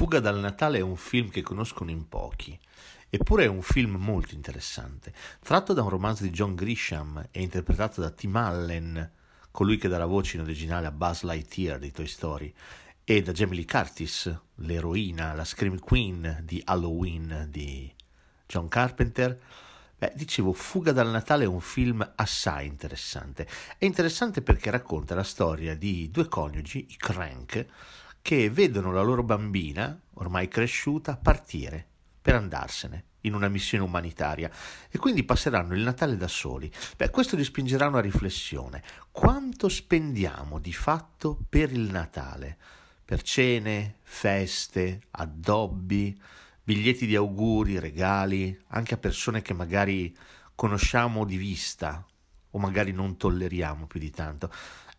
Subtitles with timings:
[0.00, 2.58] Fuga dal Natale è un film che conoscono in pochi.
[3.10, 5.12] Eppure è un film molto interessante,
[5.42, 9.12] tratto da un romanzo di John Grisham e interpretato da Tim Allen,
[9.50, 12.50] colui che dà la voce in originale a Buzz Lightyear di Toy Story,
[13.04, 17.92] e da Jamie Lee Curtis, l'eroina, la Scream Queen di Halloween di
[18.46, 19.38] John Carpenter.
[19.98, 23.46] Beh, dicevo, Fuga dal Natale è un film assai interessante.
[23.76, 27.66] È interessante perché racconta la storia di due coniugi, i Crank,
[28.22, 31.86] che vedono la loro bambina, ormai cresciuta, partire
[32.20, 34.50] per andarsene in una missione umanitaria
[34.90, 36.70] e quindi passeranno il Natale da soli.
[36.96, 38.82] Beh, questo li spingerà a una riflessione.
[39.10, 42.56] Quanto spendiamo di fatto per il Natale?
[43.04, 46.18] Per cene, feste, addobbi,
[46.62, 50.16] biglietti di auguri, regali, anche a persone che magari
[50.54, 52.04] conosciamo di vista
[52.50, 54.50] o magari non tolleriamo più di tanto.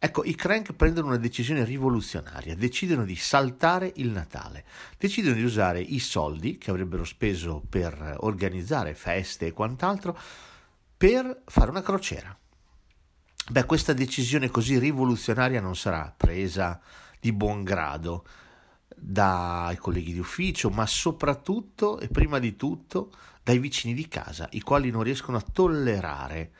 [0.04, 4.66] Ecco, i crank prendono una decisione rivoluzionaria, decidono di saltare il Natale,
[4.98, 10.18] decidono di usare i soldi che avrebbero speso per organizzare feste e quant'altro
[10.98, 12.36] per fare una crociera.
[13.50, 16.80] Beh, questa decisione così rivoluzionaria non sarà presa
[17.20, 18.26] di buon grado
[18.96, 23.12] dai colleghi di ufficio, ma soprattutto e prima di tutto
[23.44, 26.52] dai vicini di casa, i quali non riescono a tollerare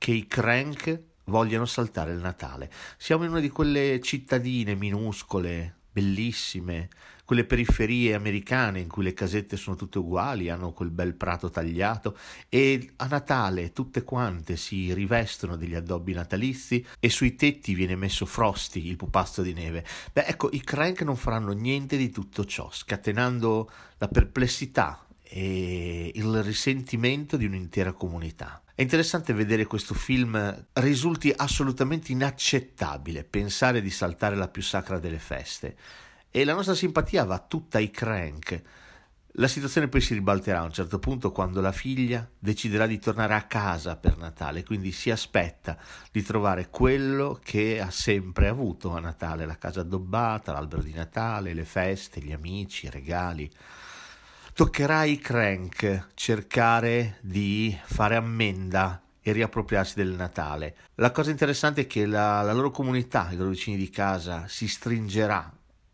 [0.00, 2.70] che i crank vogliono saltare il Natale.
[2.96, 6.88] Siamo in una di quelle cittadine minuscole, bellissime,
[7.26, 12.16] quelle periferie americane in cui le casette sono tutte uguali, hanno quel bel prato tagliato
[12.48, 18.24] e a Natale tutte quante si rivestono degli addobbi natalizi e sui tetti viene messo
[18.24, 19.84] Frosty, il pupazzo di neve.
[20.14, 26.42] Beh, ecco, i crank non faranno niente di tutto ciò, scatenando la perplessità e il
[26.42, 28.62] risentimento di un'intera comunità.
[28.80, 35.18] È interessante vedere questo film risulti assolutamente inaccettabile pensare di saltare la più sacra delle
[35.18, 35.76] feste
[36.30, 38.62] e la nostra simpatia va tutta ai crank.
[39.32, 43.34] La situazione poi si ribalterà a un certo punto quando la figlia deciderà di tornare
[43.34, 45.76] a casa per Natale, quindi si aspetta
[46.10, 51.52] di trovare quello che ha sempre avuto a Natale, la casa addobbata, l'albero di Natale,
[51.52, 53.50] le feste, gli amici, i regali.
[54.60, 60.76] Toccherà ai crank cercare di fare ammenda e riappropriarsi del Natale.
[60.96, 64.68] La cosa interessante è che la, la loro comunità, i loro vicini di casa, si
[64.68, 65.50] stringerà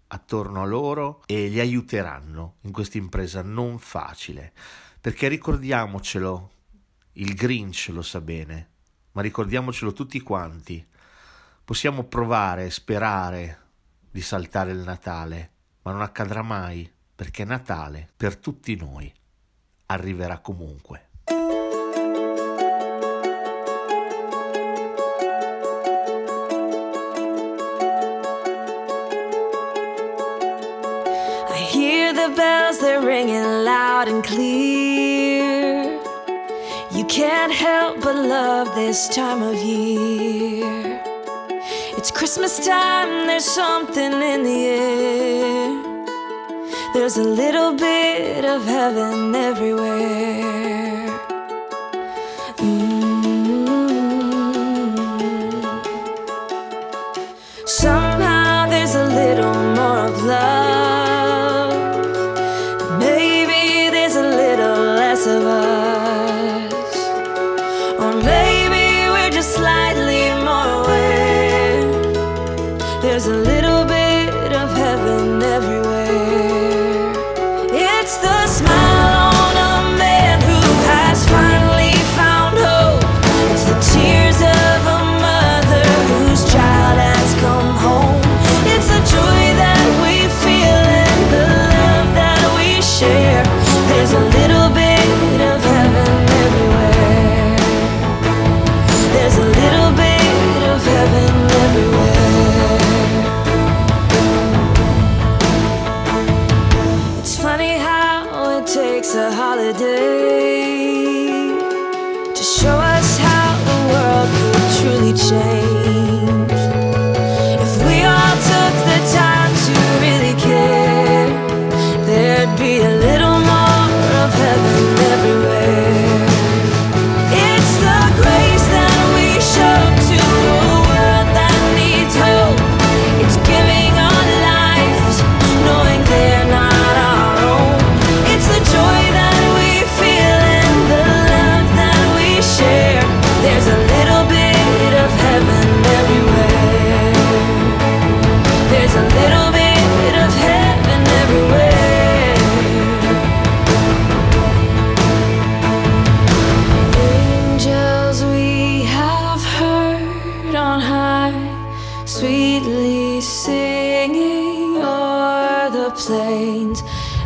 [0.09, 4.53] attorno a loro e li aiuteranno in questa impresa non facile.
[5.01, 6.51] Perché ricordiamocelo,
[7.13, 8.71] il Grinch lo sa bene,
[9.13, 10.85] ma ricordiamocelo tutti quanti.
[11.65, 13.61] Possiamo provare, sperare
[14.11, 15.51] di saltare il Natale,
[15.83, 19.13] ma non accadrà mai perché Natale per tutti noi
[19.87, 21.07] arriverà comunque.
[32.27, 36.01] The bells, they're ringing loud and clear.
[36.91, 41.01] You can't help but love this time of year.
[41.97, 45.96] It's Christmas time, there's something in the air.
[46.97, 51.06] There's a little bit of heaven everywhere.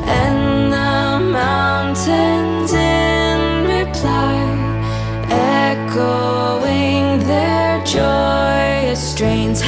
[0.03, 4.37] and the mountains in reply,
[5.29, 9.61] echoing their joyous strains.